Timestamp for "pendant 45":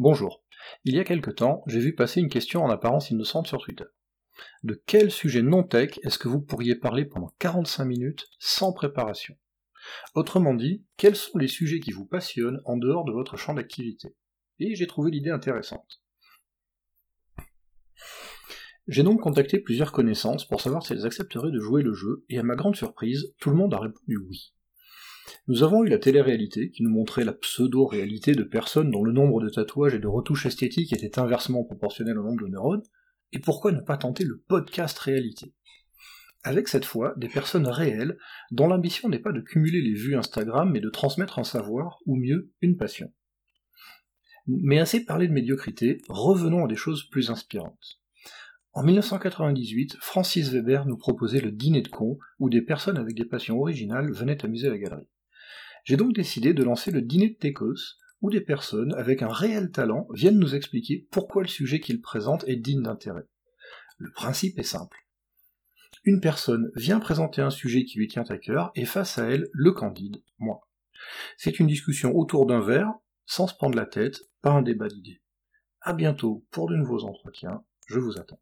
7.04-7.84